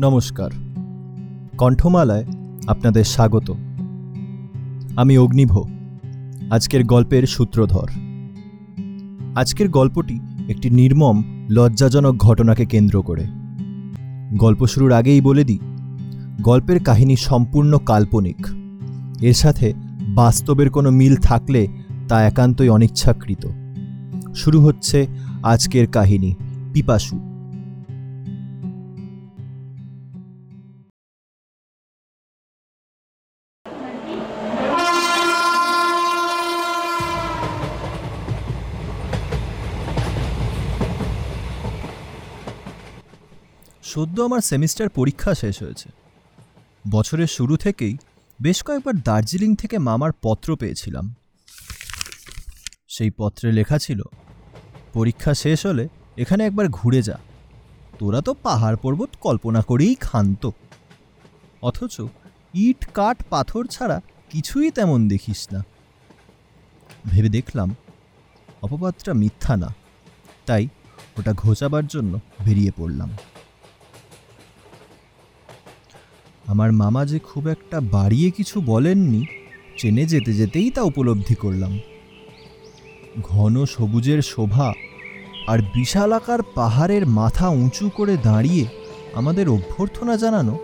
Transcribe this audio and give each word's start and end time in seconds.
নমস্কার। 0.00 0.50
কণ্ঠমালায় 1.58 2.24
আপনাদের 2.66 3.04
স্বাগত। 3.04 3.54
আমি 4.96 5.18
অগ্নিভ, 5.18 5.58
আজকের 6.50 6.84
গল্পের 6.84 7.26
সূত্রধর। 7.26 7.88
আজকের 9.36 9.68
গল্পটি 9.68 10.20
একটি 10.48 10.70
নির্মম, 10.70 11.22
লজ্জাজনক 11.50 12.16
ঘটনাকে 12.16 12.66
কেন্দ্র 12.66 13.02
করে। 13.02 13.24
গল্প 14.36 14.66
শুরুর 14.66 14.92
আগেই 14.92 15.20
বলে 15.20 15.44
দিই, 15.44 15.58
গল্পের 16.40 16.84
কাহিনী 16.84 17.16
সম্পূর্ণ 17.16 17.78
কাল্পনিক। 17.78 18.46
এর 19.20 19.34
সাথে 19.34 19.72
বাস্তবের 20.00 20.70
কোনো 20.70 20.90
মিল 20.90 21.16
থাকলে 21.16 21.66
তা 22.08 22.22
একান্তই 22.22 22.68
অনিচ্ছাকৃত। 22.68 23.46
শুরু 24.34 24.60
হচ্ছে 24.60 25.06
আজকের 25.42 25.86
কাহিনী, 25.86 26.34
পিপাসু। 26.72 27.25
সদ্য 43.92 44.16
আমার 44.22 44.40
সেমিস্টার 44.40 44.88
পরীক্ষা 44.88 45.32
শেষ 45.34 45.62
হয়েছে। 45.62 45.88
বছরের 46.90 47.26
শুরু 47.26 47.56
থেকেই 47.56 47.94
বেশ 48.42 48.58
কয়েকবার 48.62 48.94
দার্জিলিং 49.00 49.50
থেকে 49.56 49.78
মামার 49.78 50.12
পত্র 50.22 50.48
পেয়েছিলাম। 50.56 51.14
সেই 52.88 53.10
পত্রে 53.18 53.48
লেখা 53.52 53.78
ছিল, 53.78 54.00
পরীক্ষা 54.92 55.32
শেষ 55.34 55.66
হলে 55.66 55.88
এখানে 56.16 56.42
একবার 56.44 56.66
ঘুরে 56.68 57.00
যা। 57.02 57.16
তোরা 57.98 58.20
তো 58.20 58.34
পাহাড় 58.34 58.76
পর্বত 58.76 59.10
কল্পনা 59.20 59.60
করেই 59.62 59.94
ক্ষান্ত 59.94 60.50
অথচ 61.62 62.00
ইট, 62.54 62.80
কাঠ, 62.94 63.16
পাথর 63.30 63.66
ছাড়া 63.66 63.98
কিছুই 64.30 64.70
তেমন 64.70 65.00
দেখিস 65.08 65.40
না। 65.52 65.60
ভেবে 67.06 67.28
দেখলাম, 67.28 67.68
অপবাদটা 68.62 69.12
মিথ্যা 69.14 69.54
না। 69.56 69.70
তাই 70.46 70.64
ওটা 71.18 71.32
ঘোচাবার 71.32 71.84
জন্য 71.86 72.12
বেরিয়ে 72.44 72.72
পড়লাম। 72.76 73.10
আমার 76.46 76.70
মামা 76.72 77.02
যে 77.06 77.18
খুব 77.18 77.44
একটা 77.48 77.78
বাড়িয়ে 77.80 78.28
কিছু 78.30 78.56
বলেননি 78.60 79.22
ট্রেনে 79.76 80.04
যেতে 80.06 80.32
যেতেই 80.32 80.68
তা 80.70 80.82
উপলব্ধি 80.82 81.34
করলাম। 81.34 81.72
ঘন 83.22 83.54
সবুজের 83.64 84.20
শোভা 84.22 84.68
আর 85.46 85.58
বিশালাকার 85.74 86.40
পাহাড়ের 86.54 87.04
মাথা 87.18 87.46
উঁচু 87.48 87.86
করে 87.88 88.14
দাঁড়িয়ে 88.22 88.64
আমাদের 89.14 89.46
অভ্যর্থনা 89.48 90.14
জানানো, 90.16 90.54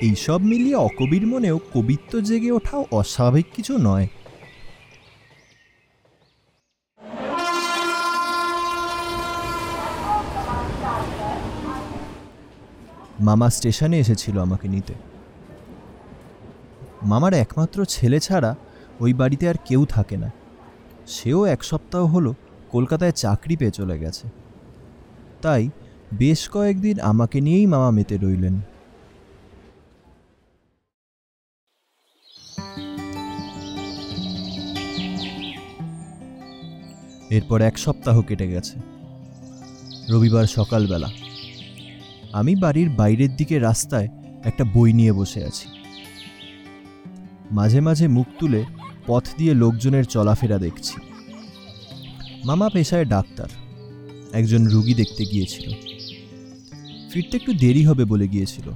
এইসব 0.00 0.40
মিলিয়ে 0.42 0.78
অকবির 0.88 1.24
মনেও 1.26 1.56
কবিত্ব 1.74 2.12
জেগে 2.20 2.50
ওঠাও 2.50 2.82
অস্বাভাবিক 2.90 3.46
কিছু 3.56 3.74
নয়। 3.78 4.06
মামা 13.20 13.50
স্টেশনে 13.50 13.98
এসেছিল 13.98 14.38
আমাকে 14.38 14.68
নিতে। 14.68 14.94
মামার 17.02 17.32
একমাত্র 17.32 17.84
ছেলে 17.84 18.20
ছাড়া 18.20 18.54
ওই 19.00 19.14
বাড়িতে 19.14 19.48
আর 19.48 19.54
কেউ 19.64 19.86
থাকে 19.86 20.16
না। 20.16 20.30
সেও 21.06 21.44
এক 21.44 21.64
সপ্তাহ 21.64 22.04
হলো 22.04 22.34
কলকাতায় 22.70 23.12
চাকরি 23.12 23.56
পেয়ে 23.56 23.70
চলে 23.70 23.98
গেছে। 23.98 24.28
তাই 25.42 25.70
বেশ 26.14 26.48
কয়েকদিন 26.48 27.00
আমাকে 27.00 27.40
নিয়েই 27.40 27.66
মামা 27.66 27.90
মেতে 27.90 28.16
রইলেন। 28.16 28.60
এরপর 37.30 37.60
এক 37.60 37.78
সপ্তাহ 37.78 38.22
কেটে 38.22 38.48
গেছে। 38.48 38.80
রবিবার 40.12 40.46
সকালবেলা 40.46 41.27
আমি 42.32 42.56
বাড়ির 42.56 42.90
বাইরের 42.90 43.36
দিকে 43.36 43.58
রাস্তায় 43.58 44.08
একটা 44.44 44.64
বই 44.64 44.92
নিয়ে 44.92 45.12
বসে 45.12 45.44
আছি। 45.44 45.68
মাঝে 47.50 47.80
মাঝে 47.80 48.08
মুখ 48.08 48.26
তুলে 48.38 48.64
পথ 49.06 49.28
দিয়ে 49.36 49.54
লোকজনের 49.54 50.04
চলাফেরা 50.04 50.58
দেখছি। 50.58 50.94
মামা 52.44 52.68
পেশায় 52.68 53.04
ডাক্তার, 53.04 53.48
একজন 54.32 54.66
রুগী 54.66 54.94
দেখতে 54.94 55.24
গিয়েছিল। 55.24 55.72
ফিরতে 57.12 57.36
একটু 57.36 57.52
দেরি 57.52 57.84
হবে 57.84 58.04
বলে 58.04 58.28
গিয়েছিল। 58.28 58.70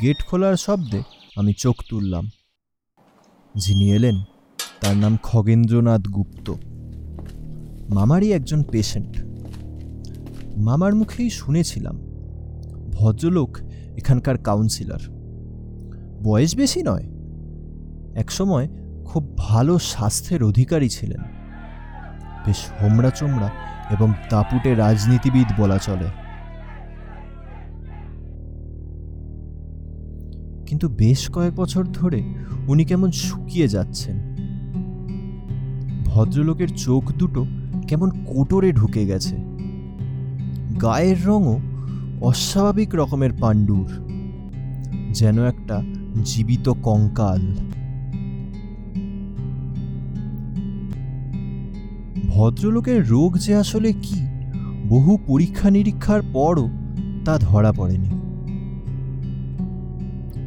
গেট 0.00 0.22
খোলার 0.26 0.56
শব্দে 0.56 1.02
আমি 1.36 1.52
চোখ 1.52 1.76
তুললাম। 1.88 2.30
যিনি 3.54 3.92
এলেন, 3.92 4.20
তার 4.80 4.96
নাম 4.96 5.18
খগেন্দ্রনাথ 5.22 6.08
গুপ্ত। 6.08 6.52
মামারই 7.94 8.32
একজন 8.32 8.62
পেশেন্ট। 8.62 9.16
মামার 10.58 10.94
মুখেই 10.94 11.30
শুনেছিলাম 11.30 12.05
ভদ্রলোক 12.96 13.58
এখানকার 13.96 14.38
কাউন্সিলর 14.38 15.00
বয়স 16.22 16.56
বেশি 16.56 16.82
নয়। 16.82 17.06
একসময় 18.14 18.68
খুব 19.04 19.38
ভালো 19.38 19.78
স্বাস্থ্যের 19.78 20.42
অধিকারী 20.42 20.88
ছিলেন। 20.88 21.20
বেশ 22.46 22.66
হোমড়া 22.82 23.10
চোমড়া 23.10 23.50
এবং 23.90 24.12
দাপুটে 24.30 24.74
রাজনীতিবিদ 24.74 25.60
বলা 25.60 25.78
চলে। 25.78 26.04
কিন্তু 30.66 30.88
বেশ 30.88 31.30
কয়েক 31.30 31.54
বছর 31.54 31.84
ধরে 31.84 32.22
উনি 32.68 32.84
কেমন 32.84 33.10
শুকিয়ে 33.10 33.68
যাচ্ছেন। 33.68 34.36
ভদ্রলোকের 36.04 36.68
চোখ 36.68 37.12
দুটো 37.12 37.46
কেমন 37.88 38.10
কোটরে 38.10 38.72
ঢুকে 38.72 39.06
গেছে। 39.06 39.36
গায়ের 40.82 41.26
রঙও 41.26 41.60
অস্বাভাবিক 42.20 42.94
রকমের 42.94 43.30
পাণ্ডুর, 43.40 43.88
যেন 45.12 45.44
একটা 45.44 45.82
জীবিত 46.24 46.72
কঙ্কাল। 46.82 47.40
ভদ্রলোকের 52.28 53.08
রোগ 53.08 53.38
যে 53.38 53.56
আসলে 53.56 53.92
কি, 53.92 54.20
বহু 54.88 55.18
পরীক্ষা 55.26 55.70
নিরীক্ষার 55.70 56.20
পরও 56.32 56.68
তা 57.24 57.38
ধরা 57.38 57.72
পড়েনি। 57.72 58.10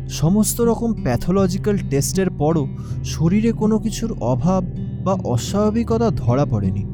সমস্ত 0.09 0.61
রকম 0.61 0.93
প্যাথোলজিক্যাল 0.93 1.77
টেস্টের 1.89 2.29
পরও 2.29 2.67
শরীরে 3.03 3.51
কোনো 3.51 3.79
কিছুর 3.79 4.15
অভাব 4.19 4.63
বা 5.03 5.13
অস্বাভাবিকতা 5.13 6.09
ধরা 6.09 6.45
পড়েনি। 6.45 6.85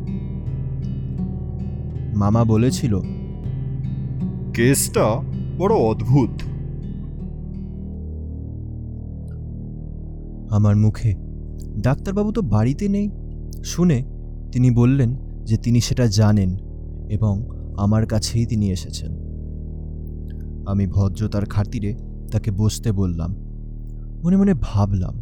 মামা 2.15 2.43
বলেছিল 2.43 2.99
কেসটা 4.55 5.21
বড় 5.57 5.75
অদ্ভুত। 5.75 6.29
আমার 10.53 10.75
মুখে, 10.75 11.15
ডাক্তারবাবু 11.81 12.31
তো 12.31 12.41
বাড়িতে 12.41 12.89
নেই। 12.89 13.09
শুনে 13.63 14.03
তিনি 14.51 14.71
বললেন 14.71 15.15
যে 15.43 15.57
তিনি 15.57 15.81
সেটা 15.81 16.07
জানেন 16.07 16.57
এবং 17.09 17.49
আমার 17.77 18.05
কাছেই 18.05 18.45
তিনি 18.45 18.71
এসেছেন। 18.71 19.11
আমি 20.65 20.87
ভদ্রতার 20.87 21.45
খাতিরে 21.45 21.97
তাকে 22.31 22.51
বসতে 22.51 22.91
বললাম। 22.91 23.35
মনে 24.23 24.37
মনে 24.37 24.53
ভাবলাম, 24.61 25.21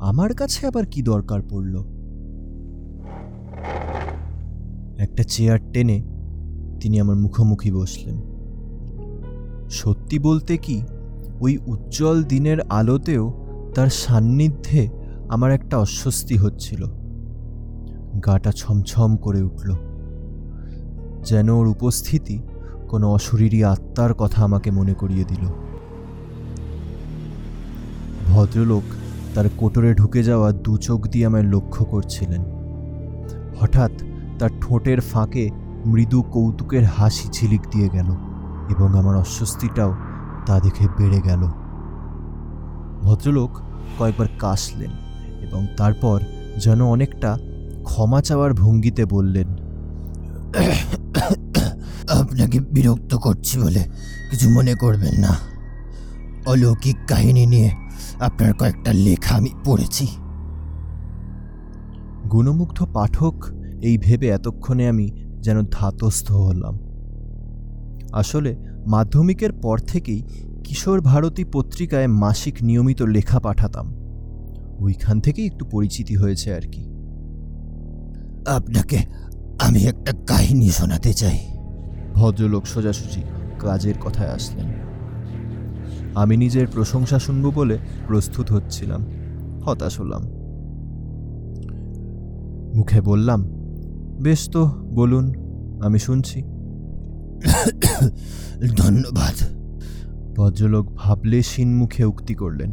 আমার 0.00 0.34
কাছে 0.34 0.66
আবার 0.66 0.86
কি 0.86 1.02
দরকার 1.02 1.42
পড়ল? 1.50 1.84
একটা 4.98 5.22
চেয়ার 5.22 5.58
টেনে 5.72 6.02
তিনি 6.80 7.00
আমার 7.00 7.16
মুখোমুখি 7.16 7.72
বসলেন। 7.72 8.29
সত্যি 9.70 10.18
বলতে 10.18 10.56
কি, 10.56 10.82
ওই 11.40 11.58
উজ্জ্বল 11.66 12.22
দিনের 12.22 12.60
আলোতেও 12.60 13.46
তার 13.74 13.88
সান্নিধ্যে 13.88 14.88
আমার 15.28 15.52
একটা 15.52 15.78
অস্বস্তি 15.78 16.36
হচ্ছিল। 16.36 16.86
গাটা 18.26 18.52
ছমছম 18.56 19.16
করে 19.16 19.42
উঠল। 19.42 19.74
যেন 21.24 21.48
ওর 21.48 21.66
উপস্থিতি 21.66 22.42
কোনো 22.88 23.10
অশরীরী 23.10 23.64
আত্মার 23.64 24.14
কথা 24.14 24.44
আমাকে 24.44 24.70
মনে 24.70 24.94
করিয়ে 24.94 25.24
দিল। 25.24 25.46
ভদ্রলোক 28.26 28.82
তার 29.34 29.44
কোটরে 29.56 29.94
ঢুকে 29.94 30.22
যাওয়া 30.22 30.52
দু 30.52 30.76
চোখ 30.76 31.06
দিয়ে 31.06 31.26
আমায় 31.26 31.42
লক্ষ্য 31.42 31.84
করছিলেন। 31.84 32.44
হঠাৎ 33.60 33.90
তার 34.38 34.50
ঠোঁটের 34.60 35.00
ফাঁকে 35.00 35.50
মৃদু 35.86 36.22
কৌতুকের 36.22 36.84
হাসি 36.84 37.28
ঝিলিক 37.32 37.60
দিয়ে 37.70 37.88
গেল। 37.88 38.29
এবং 38.70 38.98
আমার 38.98 39.16
অস্বস্তিটাও 39.16 39.94
তা 40.46 40.60
দেখে 40.60 40.88
বেড়ে 40.98 41.20
গেল। 41.20 41.42
ভদ্রলোক 43.02 43.60
কয়েকবার 43.98 44.28
কাশলেন 44.38 44.90
এবং 45.40 45.66
তারপর 45.76 46.20
যেন 46.58 46.80
অনেকটা 46.82 47.38
ক্ষমা 47.84 48.22
চাওয়ার 48.22 48.54
ভঙ্গিতে 48.54 49.04
বললেন 49.04 49.48
আপনাকে 52.20 52.60
বিরক্ত 52.60 53.14
করছি 53.14 53.58
বলে 53.58 53.82
কিছু 54.30 54.50
মনে 54.50 54.74
করবেন 54.74 55.14
না। 55.20 55.32
অলৌকিক 56.46 56.96
কাহিনী 57.08 57.46
নিয়ে 57.46 57.70
আপনার 58.20 58.52
কয়েকটা 58.54 58.92
লেখা 58.92 59.36
আমি 59.36 59.50
পড়েছি। 59.64 60.06
গুণমুগ্ধ 62.30 62.78
পাঠক 62.84 63.34
এই 63.82 63.98
ভেবে 63.98 64.28
এতক্ষণে 64.28 64.88
আমি 64.88 65.06
যেন 65.40 65.58
ধাতস্থ 65.70 66.32
হলাম। 66.32 66.78
আসলে 68.12 68.56
মাধ্যমিকের 68.86 69.52
পর 69.52 69.78
থেকেই 69.78 70.22
কিশোর 70.64 71.00
ভারতী 71.00 71.44
পত্রিকায় 71.44 72.06
মাসিক 72.06 72.54
নিয়মিত 72.62 73.02
লেখা 73.02 73.40
পাঠাতাম। 73.40 73.94
ওইখান 74.78 75.20
থেকেই 75.20 75.46
একটু 75.46 75.64
পরিচিতি 75.64 76.16
হয়েছে 76.16 76.54
আর 76.54 76.60
কি। 76.60 76.84
আপনাকে 78.46 78.98
আমি 79.58 79.86
একটা 79.86 80.12
কাহিনী 80.26 80.68
শোনাতে 80.68 81.12
চাই। 81.12 81.38
ভদ্রলোক 82.14 82.66
সোজাসুজি 82.66 83.22
কাজের 83.58 83.94
কথায় 83.98 84.28
আসলেন। 84.28 84.66
আমি 86.14 86.36
নিজের 86.36 86.66
প্রশংসা 86.66 87.18
শুনব 87.18 87.52
বলে 87.54 87.78
প্রস্তুত 88.06 88.52
হচ্ছিলাম 88.52 89.06
হতাশ 89.66 90.00
হলাম। 90.00 90.22
মুখে 92.76 93.00
বললাম 93.00 93.44
বেশ 94.22 94.50
তো 94.50 94.66
বলুন 94.94 95.34
আমি 95.82 95.98
শুনছি। 95.98 96.42
ধন্যবাদ। 98.76 99.34
ভদ্রলোক 100.36 100.86
ভাবলে 100.96 101.42
মুখে 101.66 102.04
উক্তি 102.04 102.34
করলেন। 102.34 102.70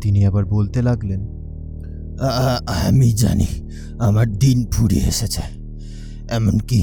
তিনি 0.00 0.26
আবার 0.26 0.44
বলতে 0.44 0.82
লাগলেন 0.82 1.20
আমি 2.66 3.12
জানি 3.12 3.46
আমার 3.98 4.32
দিন 4.32 4.66
ফুরিয়ে 4.72 5.02
এসেছে, 5.02 5.42
এমনকি 6.30 6.82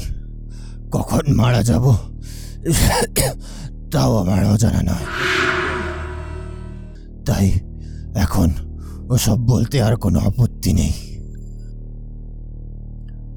কখন 0.92 1.34
মারা 1.34 1.62
যাব 1.62 1.94
তাও 3.92 4.16
আমার 4.16 4.44
অজানা 4.44 4.82
নয়। 4.82 5.06
তাই 7.26 7.52
এখন 8.14 8.50
ওসব 9.08 9.38
বলতে 9.38 9.82
আর 9.82 9.96
কোনো 9.96 10.18
আপত্তি 10.18 10.72
নেই। 10.72 10.92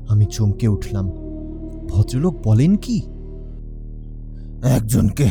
আমি 0.10 0.26
চমকে 0.26 0.68
উঠলাম। 0.68 1.29
ভদ্রলোক 1.90 2.48
বলেন 2.48 2.76
কি? 2.76 3.02
একজনকে 4.64 5.30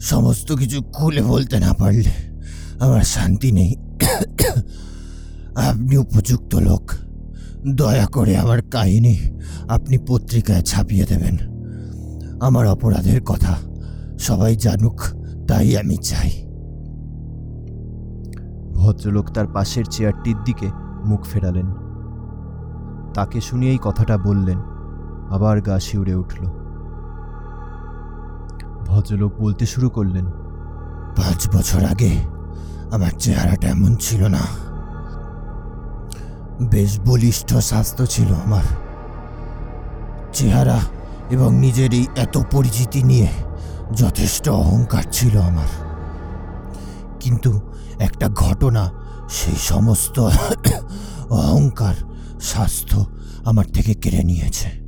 সমস্ত 0.00 0.52
কিছু 0.52 0.82
খুলে 0.82 1.22
বলতে 1.22 1.60
না 1.60 1.72
পারলে 1.78 2.10
আমার 2.80 3.00
শান্তি 3.00 3.52
নেই। 3.52 3.74
আপনি 5.56 5.96
উপযুক্ত 5.96 6.54
লোক। 6.54 6.92
দয়া 7.74 8.06
করে 8.06 8.36
আমার 8.36 8.62
কাহিনী 8.62 9.18
আপনি 9.68 9.98
পত্রিকায় 9.98 10.62
ছাপিয়ে 10.62 11.04
দেবেন। 11.04 11.36
আমার 12.40 12.66
অপরাধের 12.66 13.22
কথা 13.22 13.56
সবাই 14.18 14.56
জানুক 14.56 15.00
তাই 15.48 15.76
আমি 15.76 15.96
চাই। 15.96 16.30
ভদ্রলোক 18.74 19.30
তার 19.30 19.46
পাশের 19.46 19.84
চেয়ারটির 19.84 20.36
দিকে 20.44 20.66
মুখ 21.04 21.24
ফেরালেন। 21.24 21.66
তাকে 23.14 23.40
শুনিয়েই 23.40 23.78
কথাটা 23.82 24.18
বললেন। 24.18 24.58
আবার 25.30 25.60
গা 25.60 25.80
শিউরে 25.80 26.14
উঠল। 26.14 26.44
ভদ্রলোক 28.86 29.32
বলতে 29.40 29.66
শুরু 29.66 29.90
করলেন, 29.90 30.26
পাঁচ 31.16 31.56
বছর 31.56 31.84
আগে 31.84 32.18
আমার 32.90 33.10
চেহারাটা 33.18 33.68
এমন 33.68 33.96
ছিল 33.96 34.26
না। 34.26 34.66
বেশ 36.70 37.00
বলিষ্ঠ 37.00 37.54
স্বাস্থ্য 37.54 38.06
ছিল 38.06 38.34
আমার। 38.44 38.62
চেহারা 40.32 40.78
এবং 41.30 41.54
নিজের 41.54 41.94
এই 41.94 42.06
এত 42.16 42.38
পরিচিতি 42.52 43.02
নিয়ে 43.02 43.28
যথেষ্ট 43.96 44.48
অহংকার 44.48 45.02
ছিল 45.12 45.40
আমার। 45.40 45.68
কিন্তু 47.20 47.60
একটা 47.98 48.28
ঘটনা 48.28 48.90
সেই 49.28 49.56
সমস্ত 49.56 50.28
অহংকার 51.30 51.94
স্বাস্থ্য 52.40 53.04
আমার 53.44 53.64
থেকে 53.64 53.94
কেড়ে 53.94 54.22
নিয়েছে। 54.22 54.85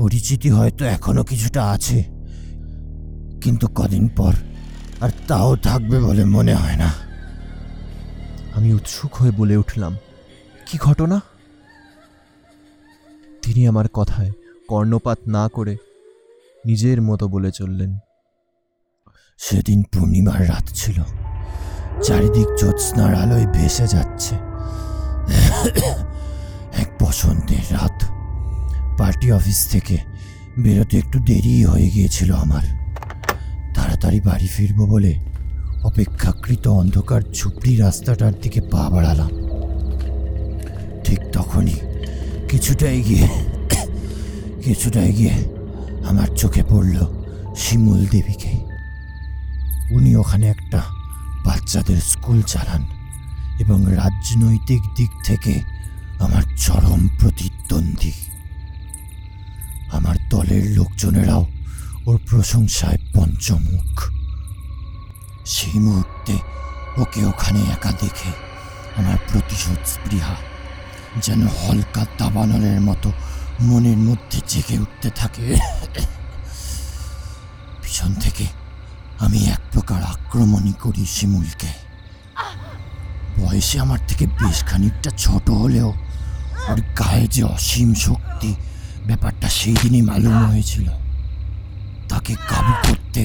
পরিচিতি 0.00 0.48
হয়তো 0.50 0.84
এখনও 0.84 1.24
কিছুটা 1.24 1.70
আছে। 1.70 1.98
কিন্তু 3.40 3.66
কদিন 3.68 4.08
পর 4.08 4.34
আর 5.00 5.10
তাও 5.28 5.56
থাকবে 5.56 6.00
বলে 6.00 6.24
মনে 6.24 6.54
হয় 6.54 6.76
না। 6.76 6.90
আমি 8.54 8.74
উৎসুক 8.74 9.14
হয়ে 9.14 9.30
বলে 9.30 9.56
উঠলাম 9.56 9.96
কি 10.66 10.78
ঘটনা? 10.78 11.20
তিনি 13.42 13.68
আমার 13.68 13.88
কথায় 13.88 14.32
কর্ণপাত 14.68 15.18
না 15.26 15.48
করে 15.48 15.76
নিজের 16.66 17.02
মতো 17.02 17.28
বলে 17.28 17.50
চললেন 17.52 17.98
সেদিন 19.38 19.82
পূর্ণিমার 19.82 20.48
রাত 20.48 20.66
ছিল। 20.74 20.98
চারিদিক 22.02 22.48
জ্যোৎস্নার 22.58 23.14
আলোয় 23.14 23.46
ভেসে 23.46 23.86
যাচ্ছে 23.86 24.34
এক 26.82 26.88
বসন্তের 27.02 27.66
রাত। 27.70 27.98
পার্টি 29.00 29.32
অফিস 29.32 29.60
থেকে। 29.72 29.96
বেরোতে 30.58 30.98
একটু 30.98 31.18
দেরি 31.18 31.64
হয়ে 31.64 31.88
গিয়েছিল 31.90 32.30
আমার। 32.34 32.66
তাড়াতাড়ি 33.74 34.20
বাড়ি 34.20 34.46
ফিরবো 34.46 34.86
বলে 34.86 35.12
অপেক্ষাকৃত 35.82 36.64
অন্ধকার 36.80 37.22
ঝুপড়ি 37.36 37.72
রাস্তাটার 37.76 38.34
দিকে 38.42 38.60
পা 38.60 38.82
বাড়ালাম। 38.90 39.32
ঠিক 41.04 41.20
তখনই 41.32 41.78
কিছুটা 42.48 42.86
এগিয়ে 42.86 43.26
কিছুটা 44.64 45.00
এগিয়ে 45.00 45.34
আমার 46.08 46.28
চোখে 46.36 46.62
পড়ল 46.68 46.96
শিমুল 47.56 48.00
দেবীকে। 48.06 48.52
উনি 49.90 50.10
ওখানে 50.16 50.46
একটা 50.48 50.80
বাচ্চাদের 51.44 52.00
স্কুল 52.12 52.38
চালান 52.42 52.82
এবং 53.60 53.78
রাজনৈতিক 54.00 54.82
দিক 54.96 55.12
থেকে 55.24 55.54
আমার 56.18 56.44
চরম 56.56 57.00
প্রতিদ্বন্দ্বী। 57.18 58.12
দলের 60.30 60.64
লোকজনেরাও 60.76 61.44
ওর 62.06 62.16
প্রশংসায় 62.28 62.98
পঞ্চমুখ। 63.14 63.92
সেই 65.46 65.78
মুহূর্তে 65.84 66.34
ওকে 67.02 67.20
ওখানে 67.24 67.60
একা 67.74 67.92
দেখে 68.02 68.30
আমার 68.98 69.18
প্রতিশোধ 69.28 69.80
স্পৃহা, 69.94 70.36
যেন 71.22 71.40
হলকা 71.60 72.02
দাবানলের 72.18 72.80
মতো 72.80 73.08
মনের 73.60 74.00
মধ্যে 74.08 74.38
জেগে 74.48 74.76
উঠতে 74.78 75.08
থাকে। 75.10 75.46
পিছন 77.82 78.10
থেকে 78.14 78.46
আমি 79.18 79.38
এক 79.54 79.62
প্রকার 79.72 80.00
আক্রমণই 80.14 80.74
করি 80.82 81.04
শিমুলকে। 81.16 81.70
বয়সে 83.40 83.76
আমার 83.80 84.00
থেকে 84.08 84.24
বেশ 84.40 84.58
খানিকটা 84.64 85.10
ছোট 85.22 85.46
হলেও 85.60 85.90
ওর 86.70 86.78
গায়ে 86.98 87.26
যে 87.26 87.42
অসীম 87.56 87.90
শক্তি 88.06 88.50
ব্যাপারটা 89.10 89.48
সেই 89.48 89.76
দিনই 89.82 90.02
মালুম 90.02 90.36
হয়েছিল। 90.50 90.88
তাকে 92.08 92.32
কাবু 92.50 92.72
করতে 92.86 93.22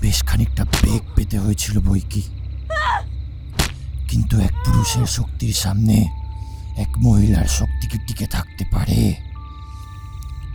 বেশ 0.00 0.18
খানিকটা 0.24 0.64
বেগ 0.64 1.02
পেতে 1.14 1.38
হয়েছিল 1.38 1.74
বই 1.78 2.00
কি 2.00 2.22
কিন্তু 4.08 4.34
এক 4.40 4.54
পুরুষের 4.64 5.06
শক্তির 5.06 5.54
সামনে 5.54 5.96
এক 6.76 6.90
মহিলার 6.98 7.48
শক্তি 7.58 7.86
কি 7.90 7.98
টিকে 8.06 8.26
থাকতে 8.26 8.64
পারে? 8.72 9.00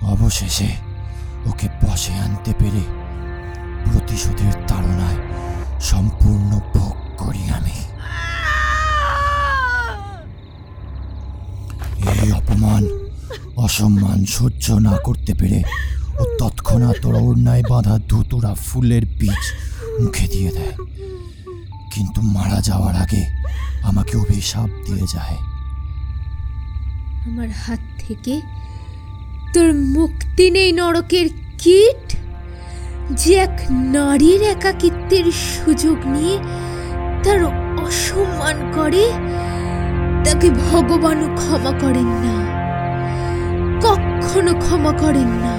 অবশেষে 0.02 0.70
ওকে 1.46 1.68
বসে 1.82 2.14
আনতে 2.14 2.52
পেরে 2.60 2.84
প্রতিশোধের 3.86 4.54
তাড়নায় 4.68 5.20
সম্পূর্ণ 5.82 6.52
ভোগ 6.74 6.96
করি 7.18 7.44
আমি। 7.58 7.78
এই 12.14 12.32
অপমান 12.32 12.84
অসম্মান 13.56 14.26
সহ্য 14.26 14.72
না 14.72 14.98
করতে 15.04 15.34
পেরে 15.34 15.64
ও 16.20 16.24
তৎক্ষণাৎ 16.40 17.06
ওর 17.06 17.16
ওড়নায় 17.16 17.64
বাঁধা 17.70 18.00
ধুতুরা 18.10 18.54
ফুলের 18.54 19.06
বীজ 19.06 19.44
মুখে 20.02 20.28
দিয়ে 20.28 20.52
দেয়। 20.52 20.72
কিন্তু 21.94 22.22
মারা 22.22 22.62
যাওয়ার 22.62 22.96
আগে 22.96 23.28
আমাকে 23.84 24.18
অভিশাপ 24.18 24.70
দিয়ে 24.86 25.06
যায়। 25.14 25.38
আমার 27.28 27.50
হাত 27.50 27.80
থেকে 28.08 28.42
তোর 29.54 29.74
মুক্তি 29.74 30.52
নেই 30.52 30.72
নরকের 30.72 31.30
কীট। 31.58 32.18
যে 33.12 33.34
এক 33.34 33.62
নারীর 33.72 34.42
একাকিত্বের 34.42 35.32
সুযোগ 35.32 36.08
নিয়ে 36.08 36.38
তার 37.24 37.46
অসম্মান 37.86 38.72
করে, 38.76 39.12
তাকে 40.26 40.50
ভগবানও 40.50 41.36
ক্ষমা 41.36 41.72
করেন 41.80 42.06
না। 42.06 42.43
কখনো 44.34 44.54
ক্ষমা 44.60 44.92
করেন 44.92 45.30
না। 45.44 45.54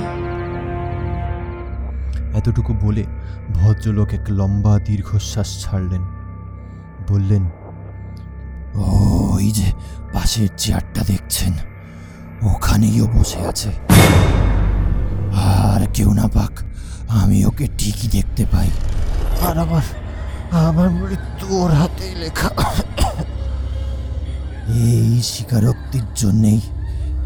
এতটুকু 2.39 2.73
বলে 2.83 3.05
ভদ্রলোক 3.55 4.11
এক 4.13 4.25
লম্বা 4.29 4.79
দীর্ঘশ্বাস 4.79 5.49
ছাড়লেন। 5.63 6.03
বললেন 7.11 7.45
ওই 9.35 9.47
যে 9.51 9.69
পাশের 10.13 10.49
চেয়ারটা 10.57 11.03
দেখছেন 11.07 11.53
ওখানেইও 12.43 13.07
বসে 13.07 13.41
আছে। 13.47 13.71
আর 15.63 15.81
কেউ 15.95 16.11
না 16.15 16.27
পাক 16.35 16.53
আমি 17.09 17.45
ওকে 17.45 17.67
ঠিকই 17.79 18.09
দেখতে 18.09 18.43
পাই। 18.53 18.71
আর 19.49 19.59
আমার 19.59 19.85
আমার 20.67 20.89
মৃত্যু 20.91 21.47
ওর 21.63 21.71
হাতে 21.71 22.07
লেখা। 22.21 22.51
এই 24.69 25.23
স্বীকারোক্তির 25.23 26.07
জন্যেই 26.17 26.61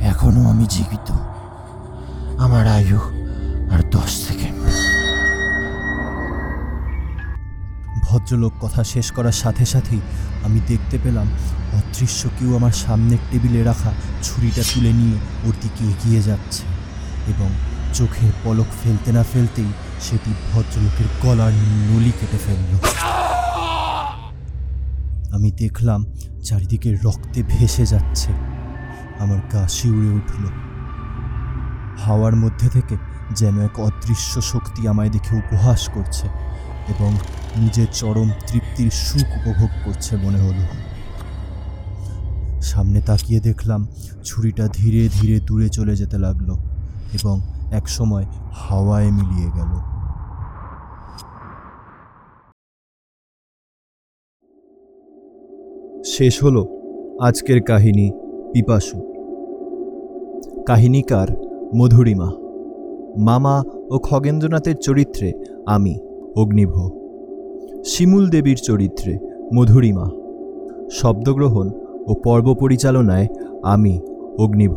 এখনও 0.02 0.43
আমি 0.50 0.67
জীবিত। 0.71 1.09
আমার 2.38 2.66
আয়ু 2.66 2.99
আর 3.71 3.80
দশ 3.90 4.11
সেকেন্ড। 4.11 4.59
ভদ্রলোক 8.04 8.52
কথা 8.61 8.85
শেষ 8.85 9.12
করার 9.12 9.33
সাথে 9.33 9.66
সাথেই 9.66 10.00
আমি 10.45 10.61
দেখতে 10.66 10.99
পেলাম 11.02 11.28
অদৃশ্য 11.73 12.28
কেউ 12.38 12.57
আমার 12.57 12.73
সামনের 12.73 13.18
টেবিলে 13.30 13.62
রাখা 13.62 13.92
ছুরিটা 14.23 14.62
তুলে 14.75 14.92
নিয়ে 14.92 15.16
ওর 15.47 15.54
দিকে 15.62 15.85
এগিয়ে 15.85 16.23
যাচ্ছে 16.23 16.62
এবং 17.28 17.49
চোখের 17.95 18.33
পলক 18.45 18.66
ফেলতে 18.83 19.12
না 19.12 19.23
ফেলতেই 19.23 19.71
সেটি 20.00 20.30
ভদ্রলোকের 20.52 21.09
গলার 21.23 21.52
নলি 21.88 22.12
কেটে 22.21 22.38
ফেলল। 22.47 22.73
আমি 25.33 25.50
দেখলাম 25.50 26.07
চারিদিকে 26.45 26.99
রক্তে 27.04 27.42
ভেসে 27.42 27.87
যাচ্ছে। 27.87 28.33
আমার 29.18 29.38
গা 29.52 29.68
শিউরে 29.68 30.09
উঠল। 30.09 30.67
হাওয়ার 31.99 32.37
মধ্যে 32.37 32.69
থেকে 32.69 32.97
যেন 33.37 33.61
এক 33.61 33.81
অদৃশ্য 33.81 34.43
শক্তি 34.43 34.88
আমায় 34.88 35.11
দেখে 35.11 35.37
উপহাস 35.37 35.90
করছে 35.90 36.26
এবং 36.88 37.12
নিজের 37.57 37.87
চরম 37.93 38.31
তৃপ্তির 38.47 38.90
সুখ 38.90 39.28
উপভোগ 39.38 39.71
করছে 39.85 40.17
মনে 40.17 40.38
হলো। 40.38 40.64
সামনে 42.61 43.00
তাকিয়ে 43.00 43.40
দেখলাম 43.40 43.87
ছুরিটা 44.25 44.69
ধীরে 44.69 45.09
ধীরে 45.09 45.40
দূরে 45.40 45.69
চলে 45.69 45.97
যেতে 45.97 46.19
লাগল 46.19 46.50
এবং 47.12 47.40
এক 47.73 47.88
সময় 47.88 48.26
হাওয়ায় 48.52 49.11
মিলিয়ে 49.11 49.50
গেল। 49.57 49.73
শেষ 56.05 56.45
হলো 56.45 56.62
আজকের 57.21 57.62
কাহিনী 57.62 58.11
পিপাসু। 58.52 58.99
কাহিনীকার 60.67 61.48
মধুরিমা, 61.76 62.32
মামা 63.16 63.62
ও 63.90 63.98
খগেন্দ্রনাথের 63.98 64.76
চরিত্রে 64.76 65.32
আমি, 65.66 65.98
অগ্নিভ। 66.37 66.72
শিমুল 67.84 68.30
দেবীর 68.30 68.56
চরিত্রে 68.56 69.18
মধুরিমা। 69.54 70.10
শব্দগ্রহণ 70.90 71.70
ও 72.06 72.14
পর্ব 72.14 72.54
পরিচালনায় 72.54 73.26
আমি, 73.62 74.00
অগ্নিভ। 74.38 74.75